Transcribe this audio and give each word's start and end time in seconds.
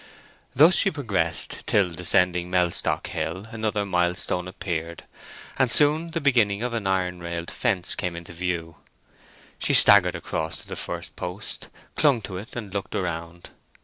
Thus 0.55 0.75
she 0.75 0.89
progressed 0.89 1.67
till 1.67 1.91
descending 1.91 2.49
Mellstock 2.49 3.05
Hill 3.05 3.45
another 3.51 3.85
milestone 3.85 4.47
appeared, 4.47 5.03
and 5.59 5.69
soon 5.69 6.07
the 6.09 6.19
beginning 6.19 6.63
of 6.63 6.73
an 6.73 6.87
iron 6.87 7.19
railed 7.19 7.51
fence 7.51 7.93
came 7.93 8.15
into 8.15 8.33
view. 8.33 8.77
She 9.59 9.75
staggered 9.75 10.15
across 10.15 10.57
to 10.57 10.67
the 10.67 10.75
first 10.75 11.15
post, 11.15 11.69
clung 11.95 12.19
to 12.23 12.37
it, 12.37 12.55
and 12.55 12.73
looked 12.73 12.95
around. 12.95 13.51